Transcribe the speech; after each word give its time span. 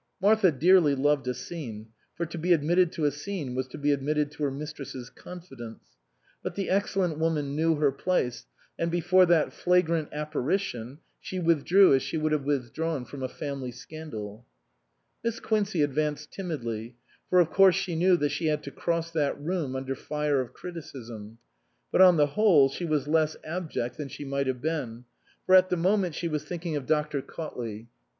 Martha 0.19 0.51
dearly 0.51 0.95
loved 0.95 1.27
a 1.27 1.33
scene, 1.35 1.89
for 2.15 2.25
to 2.25 2.39
be 2.39 2.53
admitted 2.53 2.91
to 2.91 3.05
a 3.05 3.11
scene 3.11 3.53
was 3.53 3.67
to 3.67 3.77
be 3.77 3.91
admitted 3.91 4.31
to 4.31 4.41
her 4.41 4.49
mistress's 4.49 5.11
confidence; 5.11 5.89
but 6.41 6.55
the 6.55 6.71
excellent 6.71 7.19
woman 7.19 7.55
knew 7.55 7.75
her 7.75 7.91
place, 7.91 8.47
and 8.79 8.89
before 8.89 9.27
that 9.27 9.53
flagrant 9.53 10.09
apparition 10.11 10.97
she 11.19 11.37
withdrew 11.39 11.93
as 11.93 12.01
she 12.01 12.17
would 12.17 12.31
have 12.31 12.45
withdrawn 12.45 13.05
from 13.05 13.21
a 13.21 13.27
family 13.29 13.71
scandal. 13.71 14.47
Miss 15.23 15.39
Quincey 15.39 15.83
advanced 15.83 16.31
timidly, 16.31 16.95
for 17.29 17.39
of 17.39 17.51
course 17.51 17.75
she 17.75 17.95
knew 17.95 18.17
that 18.17 18.29
she 18.29 18.47
had 18.47 18.63
to 18.63 18.71
cross 18.71 19.11
that 19.11 19.39
room 19.39 19.75
under 19.75 19.93
fire 19.93 20.41
of 20.41 20.51
criticism; 20.51 21.37
but 21.91 22.01
on 22.01 22.17
the 22.17 22.25
whole 22.33 22.69
she 22.69 22.85
was 22.85 23.07
less 23.07 23.37
abject 23.43 23.97
than 23.97 24.07
she 24.07 24.25
might 24.25 24.47
have 24.47 24.61
been, 24.63 25.05
for 25.45 25.53
at 25.53 25.69
the 25.69 25.77
moment 25.77 26.15
she 26.15 26.27
was 26.27 26.43
thinking 26.43 26.75
of 26.75 26.87
Dr. 26.87 27.21
Caut 27.21 27.53
T.S.Q. 27.53 27.53
257 27.53 27.53
s 27.53 27.53
SUPERSEDED 27.53 27.85
ley. 27.85 27.89